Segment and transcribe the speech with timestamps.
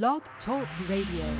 [0.00, 1.36] Blog Talk Radio.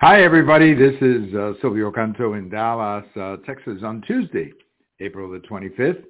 [0.00, 0.74] Hi, everybody.
[0.74, 4.52] This is uh, Silvio Canto in Dallas, uh, Texas on Tuesday,
[5.00, 6.04] April the 25th.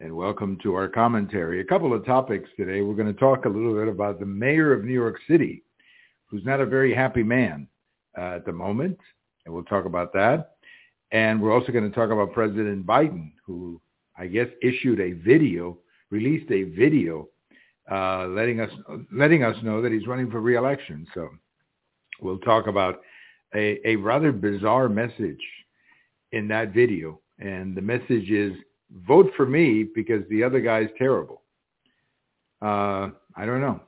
[0.00, 1.60] And welcome to our commentary.
[1.60, 2.80] A couple of topics today.
[2.80, 5.64] We're going to talk a little bit about the mayor of New York City,
[6.24, 7.68] who's not a very happy man
[8.16, 8.98] uh, at the moment.
[9.44, 10.52] And we'll talk about that.
[11.12, 13.80] And we're also going to talk about President Biden, who
[14.16, 15.78] I guess issued a video,
[16.10, 17.28] released a video,
[17.90, 18.70] uh, letting us
[19.12, 21.06] letting us know that he's running for reelection.
[21.14, 21.28] So
[22.20, 23.00] we'll talk about
[23.54, 25.42] a, a rather bizarre message
[26.32, 27.20] in that video.
[27.38, 28.52] And the message is
[29.08, 31.42] vote for me because the other guy's terrible.
[32.62, 33.80] Uh, I don't know.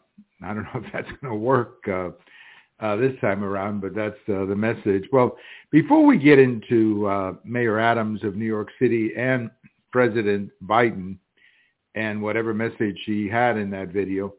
[0.43, 2.11] I don't know if that's going to work uh,
[2.83, 5.05] uh, this time around, but that's uh, the message.
[5.13, 5.37] Well,
[5.71, 9.51] before we get into uh, Mayor Adams of New York City and
[9.93, 11.17] President Biden
[11.95, 14.35] and whatever message he had in that video,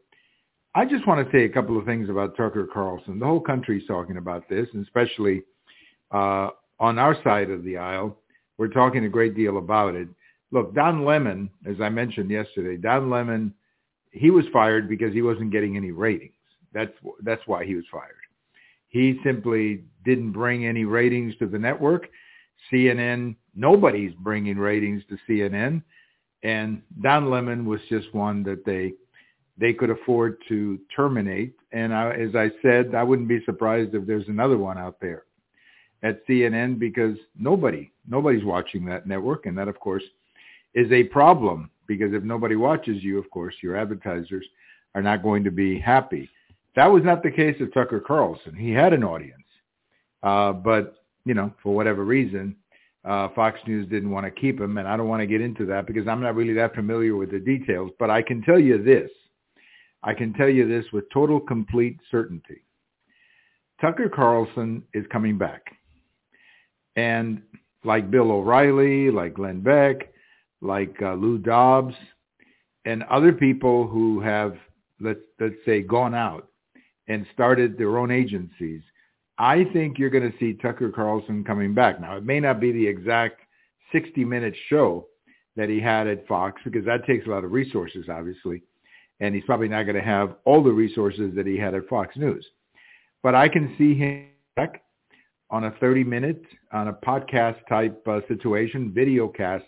[0.74, 3.18] I just want to say a couple of things about Tucker Carlson.
[3.18, 5.42] The whole country's talking about this, and especially
[6.10, 6.50] uh,
[6.80, 8.18] on our side of the aisle,
[8.58, 10.08] we're talking a great deal about it.
[10.50, 13.54] Look, Don Lemon, as I mentioned yesterday, Don Lemon,
[14.10, 16.32] he was fired because he wasn't getting any ratings.
[16.72, 18.14] That's that's why he was fired.
[18.94, 22.06] He simply didn't bring any ratings to the network.
[22.72, 25.82] CNN, nobody's bringing ratings to CNN,
[26.44, 28.92] and Don Lemon was just one that they
[29.58, 31.54] they could afford to terminate.
[31.72, 35.24] And I, as I said, I wouldn't be surprised if there's another one out there
[36.04, 39.46] at CNN because nobody, nobody's watching that network.
[39.46, 40.02] And that, of course,
[40.74, 44.44] is a problem because if nobody watches you, of course, your advertisers
[44.94, 46.28] are not going to be happy.
[46.76, 48.54] That was not the case of Tucker Carlson.
[48.54, 49.42] He had an audience.
[50.22, 52.56] Uh, but, you know, for whatever reason,
[53.04, 54.78] uh, Fox News didn't want to keep him.
[54.78, 57.30] And I don't want to get into that because I'm not really that familiar with
[57.30, 57.90] the details.
[57.98, 59.10] But I can tell you this
[60.04, 62.62] I can tell you this with total complete certainty.
[63.80, 65.62] Tucker Carlson is coming back.
[66.94, 67.42] And
[67.84, 70.12] like Bill O'Reilly, like Glenn Beck,
[70.60, 71.94] like uh, Lou Dobbs,
[72.84, 74.56] and other people who have,
[75.00, 76.48] let's, let's say, gone out
[77.08, 78.82] and started their own agencies,
[79.38, 82.00] I think you're going to see Tucker Carlson coming back.
[82.00, 83.40] Now, it may not be the exact
[83.92, 85.06] 60-minute show
[85.56, 88.62] that he had at Fox because that takes a lot of resources, obviously
[89.20, 92.16] and he's probably not going to have all the resources that he had at Fox
[92.16, 92.46] News.
[93.22, 94.26] But I can see him
[94.56, 94.82] back
[95.50, 99.64] on a 30-minute, on a podcast type uh, situation, video cast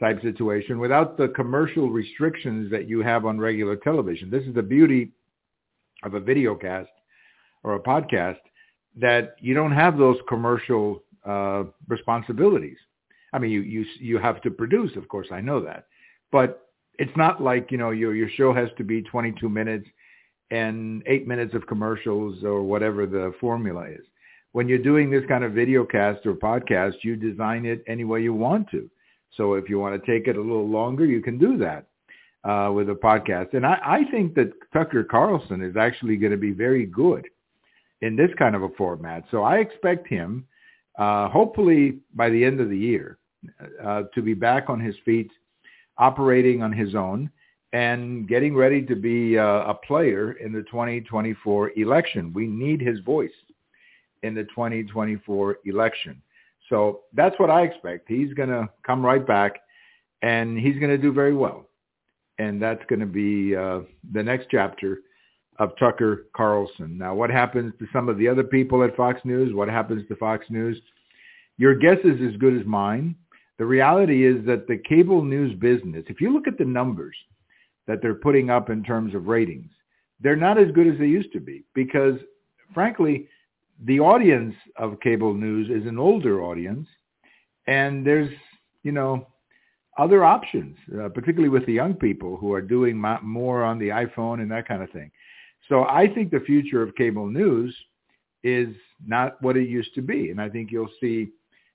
[0.00, 4.30] type situation, without the commercial restrictions that you have on regular television.
[4.30, 5.10] This is the beauty
[6.02, 6.90] of a video cast
[7.62, 8.38] or a podcast
[8.96, 12.78] that you don't have those commercial uh, responsibilities.
[13.32, 15.86] I mean, you, you, you have to produce, of course, I know that.
[16.32, 19.86] But it's not like, you know, your, your show has to be 22 minutes
[20.50, 24.04] and eight minutes of commercials or whatever the formula is.
[24.52, 28.22] When you're doing this kind of video cast or podcast, you design it any way
[28.22, 28.90] you want to.
[29.36, 31.87] So if you want to take it a little longer, you can do that
[32.44, 33.54] uh, with a podcast.
[33.54, 37.26] And I, I think that Tucker Carlson is actually going to be very good
[38.00, 39.24] in this kind of a format.
[39.30, 40.46] So I expect him,
[40.98, 43.18] uh, hopefully by the end of the year,
[43.84, 45.30] uh, to be back on his feet
[45.96, 47.30] operating on his own
[47.72, 52.32] and getting ready to be a, a player in the 2024 election.
[52.32, 53.30] We need his voice
[54.22, 56.22] in the 2024 election.
[56.68, 58.08] So that's what I expect.
[58.08, 59.60] He's going to come right back
[60.22, 61.67] and he's going to do very well.
[62.38, 63.80] And that's going to be uh,
[64.12, 65.00] the next chapter
[65.58, 66.96] of Tucker Carlson.
[66.96, 69.54] Now, what happens to some of the other people at Fox News?
[69.54, 70.80] What happens to Fox News?
[71.56, 73.16] Your guess is as good as mine.
[73.58, 77.16] The reality is that the cable news business, if you look at the numbers
[77.88, 79.70] that they're putting up in terms of ratings,
[80.20, 82.14] they're not as good as they used to be because,
[82.72, 83.28] frankly,
[83.84, 86.86] the audience of cable news is an older audience,
[87.66, 88.30] and there's,
[88.82, 89.26] you know,
[89.98, 94.40] other options, uh, particularly with the young people who are doing more on the iPhone
[94.40, 95.10] and that kind of thing.
[95.68, 97.76] So I think the future of cable news
[98.42, 98.74] is
[99.04, 101.28] not what it used to be, and I think you'll see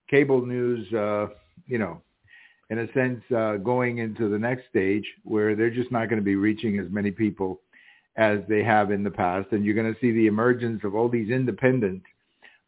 [0.10, 1.28] cable news uh,
[1.66, 2.02] you know,
[2.70, 6.26] in a sense, uh, going into the next stage where they're just not going to
[6.26, 7.62] be reaching as many people
[8.16, 9.48] as they have in the past.
[9.52, 12.04] And you're going to see the emergence of all these independent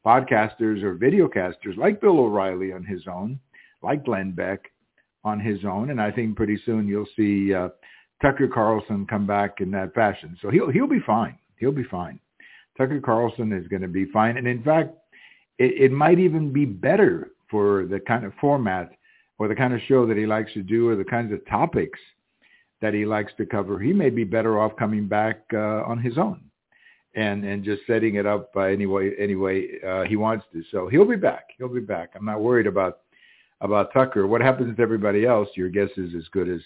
[0.05, 3.39] podcasters or videocasters like Bill O'Reilly on his own,
[3.81, 4.71] like Glenn Beck
[5.25, 5.89] on his own.
[5.89, 7.69] And I think pretty soon you'll see uh,
[8.21, 10.37] Tucker Carlson come back in that fashion.
[10.41, 11.37] So he'll, he'll be fine.
[11.57, 12.19] He'll be fine.
[12.77, 14.37] Tucker Carlson is going to be fine.
[14.37, 14.95] And in fact,
[15.57, 18.91] it, it might even be better for the kind of format
[19.37, 21.99] or the kind of show that he likes to do or the kinds of topics
[22.81, 26.17] that he likes to cover, he may be better off coming back uh, on his
[26.17, 26.41] own
[27.15, 30.63] and and just setting it up uh, any way any way uh, he wants to.
[30.71, 31.47] So he'll be back.
[31.57, 32.11] He'll be back.
[32.15, 32.99] I'm not worried about
[33.61, 34.27] about Tucker.
[34.27, 35.49] What happens to everybody else?
[35.55, 36.61] Your guess is as good as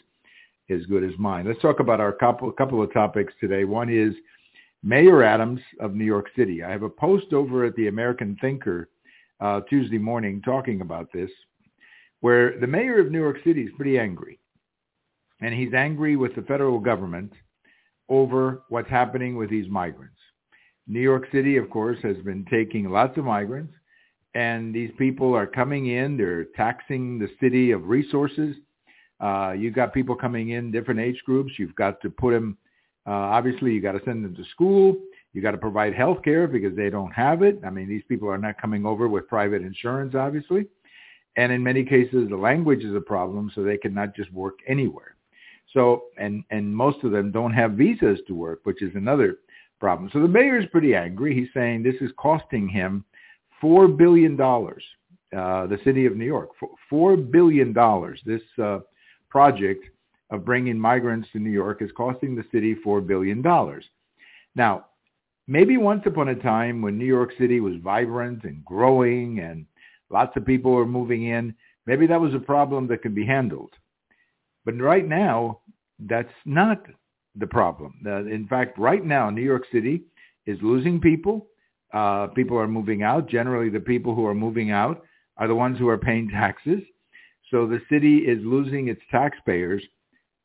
[0.70, 1.48] as good as mine.
[1.48, 3.64] Let's talk about our couple couple of topics today.
[3.64, 4.14] One is
[4.84, 6.64] Mayor Adams of New York City.
[6.64, 8.90] I have a post over at the American Thinker
[9.40, 11.30] uh, Tuesday morning talking about this,
[12.22, 14.40] where the mayor of New York City is pretty angry,
[15.42, 17.34] and he's angry with the federal government
[18.10, 20.16] over what's happening with these migrants.
[20.88, 23.74] New York City, of course, has been taking lots of migrants,
[24.36, 26.18] and these people are coming in.
[26.18, 28.56] They're taxing the city of resources.
[29.20, 31.54] Uh, you've got people coming in, different age groups.
[31.58, 32.58] You've got to put them,
[33.08, 34.96] uh, obviously, you got to send them to school.
[35.34, 37.60] You got to provide health care because they don't have it.
[37.66, 40.68] I mean, these people are not coming over with private insurance, obviously.
[41.36, 45.16] And in many cases, the language is a problem, so they cannot just work anywhere.
[45.74, 49.38] So, and, and most of them don't have visas to work, which is another
[49.80, 50.10] problem.
[50.12, 51.36] So the mayor is pretty angry.
[51.36, 53.06] He's saying this is costing him
[53.64, 56.50] $4 billion, uh, the city of New York,
[56.92, 57.74] $4 billion.
[58.26, 58.80] This uh,
[59.30, 59.86] project
[60.32, 63.44] of bringing migrants to New York is costing the city $4 billion.
[64.56, 64.86] Now,
[65.48, 69.66] maybe once upon a time when New York City was vibrant and growing and
[70.10, 73.74] lots of people were moving in, maybe that was a problem that could be handled.
[74.66, 75.62] But right now,
[76.00, 76.86] that's not
[77.36, 77.96] the problem.
[78.06, 80.04] Uh, in fact, right now, New York City
[80.46, 81.48] is losing people.
[81.94, 83.30] Uh, people are moving out.
[83.30, 85.04] Generally, the people who are moving out
[85.38, 86.82] are the ones who are paying taxes.
[87.52, 89.84] So the city is losing its taxpayers,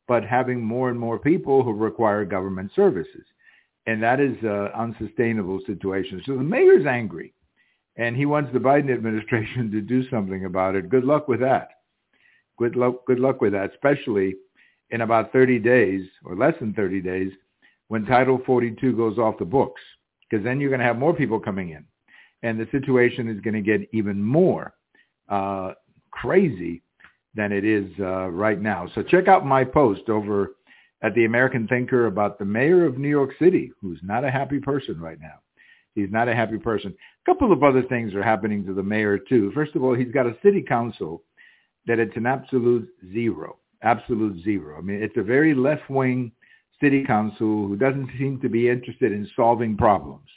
[0.08, 3.24] but having more and more people who require government services.
[3.86, 6.22] And that is an unsustainable situation.
[6.24, 7.34] So the mayor's angry,
[7.96, 10.88] and he wants the Biden administration to do something about it.
[10.88, 11.68] Good luck with that.
[12.56, 14.36] Good luck, good luck with that, especially
[14.90, 17.32] in about 30 days or less than 30 days
[17.88, 19.80] when Title 42 goes off the books,
[20.28, 21.84] because then you're going to have more people coming in.
[22.42, 24.74] And the situation is going to get even more
[25.28, 25.72] uh,
[26.10, 26.82] crazy
[27.34, 28.88] than it is uh, right now.
[28.94, 30.52] So check out my post over
[31.02, 34.60] at the American Thinker about the mayor of New York City, who's not a happy
[34.60, 35.40] person right now.
[35.94, 36.94] He's not a happy person.
[37.26, 39.52] A couple of other things are happening to the mayor too.
[39.54, 41.22] First of all, he's got a city council
[41.86, 44.78] that it's an absolute zero absolute zero.
[44.78, 46.32] I mean, it's a very left-wing
[46.80, 50.28] city council who doesn't seem to be interested in solving problems.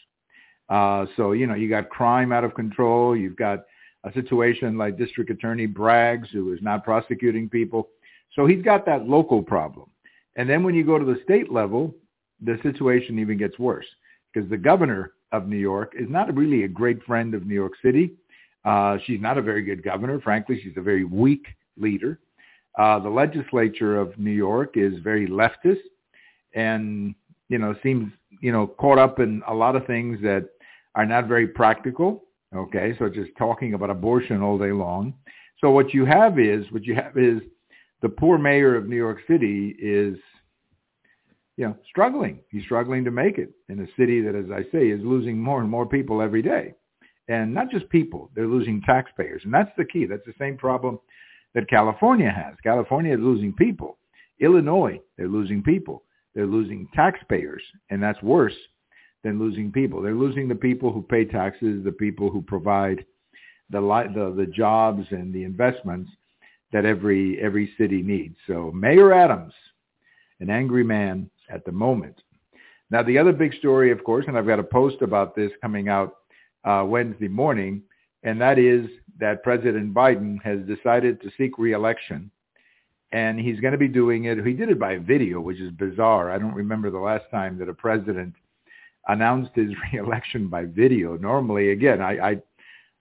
[0.69, 3.16] Uh, so, you know, you got crime out of control.
[3.16, 3.66] You've got
[4.04, 7.89] a situation like District Attorney Braggs, who is not prosecuting people.
[8.36, 9.89] So he's got that local problem.
[10.36, 11.95] And then when you go to the state level,
[12.42, 13.86] the situation even gets worse
[14.31, 17.74] because the governor of New York is not really a great friend of New York
[17.81, 18.12] City.
[18.63, 20.19] Uh, she's not a very good governor.
[20.22, 21.45] Frankly, she's a very weak
[21.78, 22.19] leader.
[22.78, 25.81] Uh, the legislature of New York is very leftist
[26.56, 27.16] and,
[27.50, 28.12] you know, seems,
[28.42, 30.50] you know, caught up in a lot of things that
[30.96, 32.24] are not very practical.
[32.56, 35.14] Okay, so just talking about abortion all day long.
[35.60, 37.42] So what you have is, what you have is
[38.02, 40.18] the poor mayor of New York City is,
[41.58, 42.40] you know, struggling.
[42.50, 45.60] He's struggling to make it in a city that, as I say, is losing more
[45.62, 46.74] and more people every day.
[47.28, 49.42] And not just people, they're losing taxpayers.
[49.44, 50.06] And that's the key.
[50.06, 51.00] That's the same problem
[51.54, 52.56] that California has.
[52.64, 53.98] California is losing people.
[54.40, 56.04] Illinois, they're losing people.
[56.38, 58.54] They're losing taxpayers, and that's worse
[59.24, 60.04] than losing people.
[60.04, 63.04] They're losing the people who pay taxes, the people who provide
[63.72, 66.12] the the, the jobs and the investments
[66.72, 68.36] that every every city needs.
[68.46, 69.52] So Mayor Adams,
[70.40, 72.22] an angry man at the moment.
[72.92, 75.90] Now the other big story, of course, and I've got a post about this coming
[75.90, 76.18] out
[76.66, 77.82] uh, Wednesday morning,
[78.22, 78.86] and that is
[79.20, 82.30] that President Biden has decided to seek reelection,
[83.11, 84.45] and he's going to be doing it.
[84.45, 86.31] He did it by video, which is bizarre.
[86.31, 88.33] I don't remember the last time that a president
[89.07, 91.18] announced his reelection by video.
[91.18, 92.42] Normally, again, I I,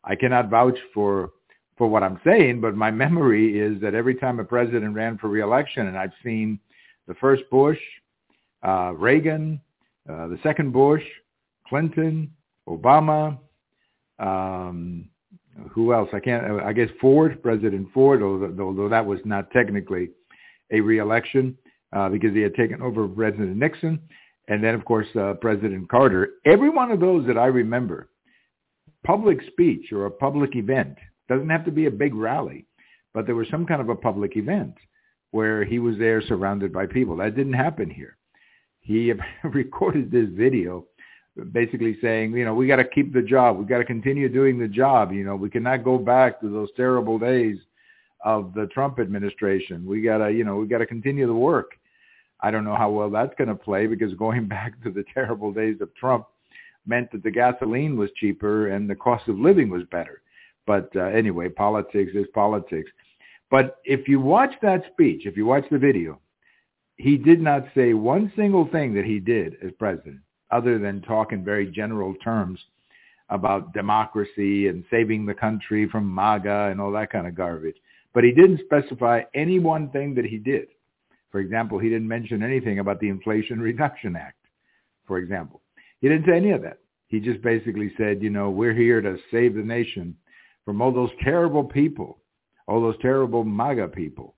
[0.04, 1.30] I cannot vouch for
[1.76, 5.28] for what I'm saying, but my memory is that every time a president ran for
[5.28, 6.58] reelection, and I've seen
[7.06, 7.78] the first Bush,
[8.66, 9.60] uh, Reagan,
[10.08, 11.02] uh, the second Bush,
[11.68, 12.32] Clinton,
[12.68, 13.38] Obama,
[14.18, 15.08] um,
[15.70, 16.08] who else?
[16.12, 16.60] I can't.
[16.62, 20.10] I guess Ford, President Ford, although, that was not technically
[20.72, 21.56] a reelection
[21.94, 24.00] uh, because he had taken over President Nixon,
[24.48, 26.30] and then of course uh, President Carter.
[26.44, 28.08] Every one of those that I remember,
[29.04, 30.96] public speech or a public event
[31.28, 32.66] doesn't have to be a big rally,
[33.14, 34.74] but there was some kind of a public event
[35.30, 37.16] where he was there surrounded by people.
[37.16, 38.16] That didn't happen here.
[38.80, 39.12] He
[39.44, 40.86] recorded this video
[41.44, 43.58] basically saying, you know, we got to keep the job.
[43.58, 45.12] We got to continue doing the job.
[45.12, 47.58] You know, we cannot go back to those terrible days
[48.24, 49.86] of the Trump administration.
[49.86, 51.72] We got to, you know, we got to continue the work.
[52.40, 55.52] I don't know how well that's going to play because going back to the terrible
[55.52, 56.26] days of Trump
[56.86, 60.22] meant that the gasoline was cheaper and the cost of living was better.
[60.66, 62.90] But uh, anyway, politics is politics.
[63.50, 66.20] But if you watch that speech, if you watch the video,
[66.96, 71.32] he did not say one single thing that he did as president other than talk
[71.32, 72.60] in very general terms
[73.28, 77.76] about democracy and saving the country from MAGA and all that kind of garbage.
[78.14, 80.68] But he didn't specify any one thing that he did.
[81.30, 84.38] For example, he didn't mention anything about the Inflation Reduction Act,
[85.06, 85.60] for example.
[86.00, 86.78] He didn't say any of that.
[87.08, 90.16] He just basically said, you know, we're here to save the nation
[90.64, 92.18] from all those terrible people,
[92.66, 94.34] all those terrible MAGA people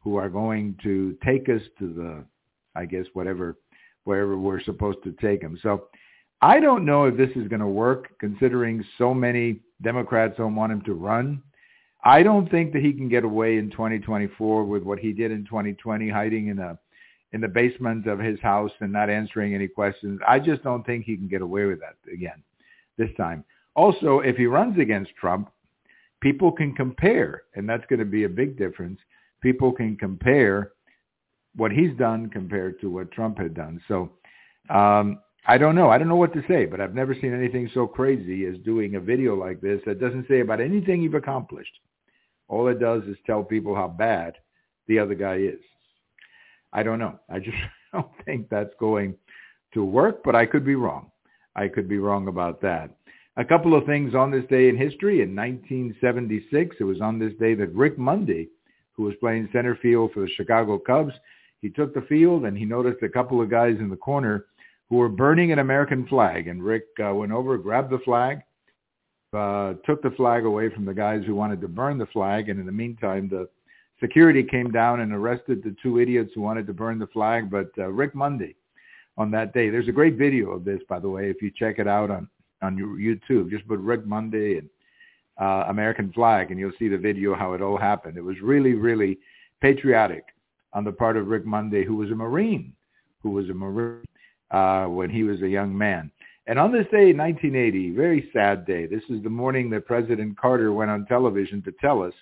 [0.00, 2.24] who are going to take us to the,
[2.74, 3.56] I guess, whatever,
[4.06, 5.58] wherever we're supposed to take them.
[5.62, 5.88] So
[6.40, 10.72] I don't know if this is going to work considering so many Democrats don't want
[10.72, 11.42] him to run.
[12.04, 15.44] I don't think that he can get away in 2024 with what he did in
[15.44, 16.78] 2020, hiding in a
[17.32, 20.20] in the basement of his house and not answering any questions.
[20.26, 22.42] I just don't think he can get away with that again
[22.96, 23.44] this time.
[23.74, 25.50] Also, if he runs against Trump,
[26.20, 28.98] people can compare, and that's going to be a big difference.
[29.42, 30.72] People can compare
[31.56, 33.80] what he's done compared to what Trump had done.
[33.88, 34.12] So
[34.68, 35.90] um, I don't know.
[35.90, 38.96] I don't know what to say, but I've never seen anything so crazy as doing
[38.96, 41.72] a video like this that doesn't say about anything you've accomplished.
[42.48, 44.34] All it does is tell people how bad
[44.88, 45.60] the other guy is.
[46.72, 47.18] I don't know.
[47.30, 47.56] I just
[47.92, 49.14] don't think that's going
[49.74, 51.10] to work, but I could be wrong.
[51.54, 52.90] I could be wrong about that.
[53.36, 55.22] A couple of things on this day in history.
[55.22, 58.48] In 1976, it was on this day that Rick Monday,
[58.92, 61.12] who was playing center field for the Chicago Cubs,
[61.66, 64.46] he took the field and he noticed a couple of guys in the corner
[64.88, 66.46] who were burning an American flag.
[66.46, 68.38] And Rick uh, went over, grabbed the flag,
[69.32, 72.50] uh, took the flag away from the guys who wanted to burn the flag.
[72.50, 73.48] And in the meantime, the
[73.98, 77.50] security came down and arrested the two idiots who wanted to burn the flag.
[77.50, 78.54] But uh, Rick Monday
[79.18, 81.80] on that day, there's a great video of this, by the way, if you check
[81.80, 82.28] it out on,
[82.62, 83.50] on YouTube.
[83.50, 84.70] Just put Rick Monday and
[85.40, 88.16] uh, American flag and you'll see the video how it all happened.
[88.16, 89.18] It was really, really
[89.60, 90.26] patriotic
[90.72, 92.72] on the part of Rick Monday, who was a Marine,
[93.22, 94.04] who was a Marine
[94.50, 96.10] uh, when he was a young man.
[96.46, 100.72] And on this day, 1980, very sad day, this is the morning that President Carter
[100.72, 102.14] went on television to tell us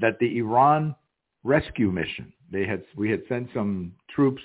[0.00, 0.94] that the Iran
[1.42, 4.42] rescue mission, they had, we had sent some troops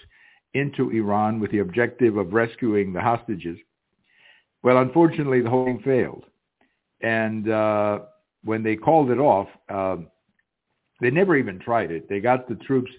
[0.55, 3.57] into Iran with the objective of rescuing the hostages.
[4.63, 6.23] Well, unfortunately, the whole thing failed.
[7.01, 7.99] And uh,
[8.43, 9.97] when they called it off, uh,
[11.03, 12.07] they never even tried it.
[12.09, 12.91] They got the troops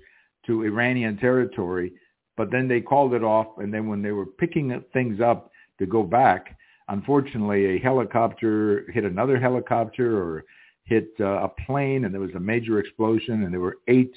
[0.47, 1.93] to Iranian territory
[2.37, 3.47] but then they called it off.
[3.59, 6.57] And then when they were picking things up to go back,
[6.89, 10.45] unfortunately, a helicopter hit another helicopter or
[10.85, 14.15] hit uh, a plane, and there was a major explosion, and there were eight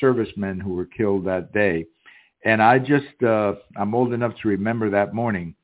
[0.00, 1.86] servicemen who were killed that day.
[2.44, 5.54] And I just, uh, I'm old enough to remember that morning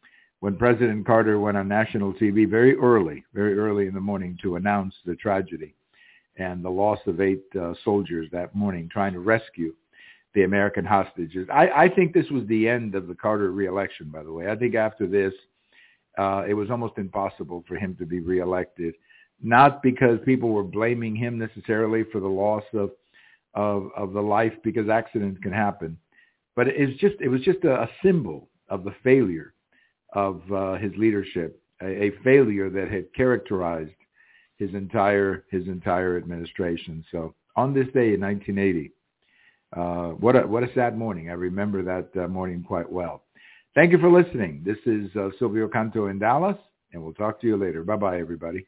[0.40, 4.56] when President Carter went on national TV very early, very early in the morning to
[4.56, 5.75] announce the tragedy
[6.38, 9.74] and the loss of eight uh, soldiers that morning trying to rescue
[10.34, 11.48] the American hostages.
[11.52, 14.50] I, I think this was the end of the Carter reelection, by the way.
[14.50, 15.32] I think after this,
[16.18, 18.94] uh, it was almost impossible for him to be reelected,
[19.42, 22.90] not because people were blaming him necessarily for the loss of
[23.54, 25.96] of, of the life, because accidents can happen,
[26.54, 29.54] but it's just it was just a, a symbol of the failure
[30.12, 33.94] of uh, his leadership, a, a failure that had characterized
[34.58, 37.04] his entire his entire administration.
[37.10, 38.92] So on this day in 1980,
[39.76, 41.30] uh, what a what a sad morning.
[41.30, 43.24] I remember that uh, morning quite well.
[43.74, 44.62] Thank you for listening.
[44.64, 46.56] This is uh, Silvio Canto in Dallas,
[46.92, 47.84] and we'll talk to you later.
[47.84, 48.66] Bye bye, everybody.